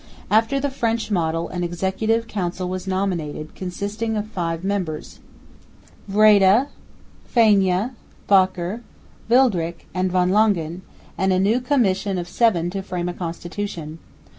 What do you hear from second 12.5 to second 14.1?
to frame a Constitution.